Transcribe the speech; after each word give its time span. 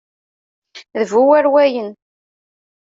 D 0.97 1.01
bu 1.11 1.21
warwayen. 1.27 1.89